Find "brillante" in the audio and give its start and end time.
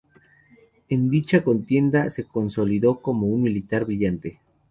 3.85-4.39